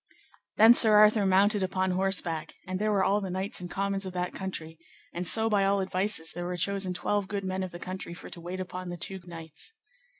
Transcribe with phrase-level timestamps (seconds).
[0.57, 4.13] Then Sir Arthur mounted upon horseback, and there were all the knights and commons of
[4.13, 4.79] that country;
[5.13, 8.27] and so by all advices there were chosen twelve good men of the country for
[8.31, 9.73] to wait upon the two knights.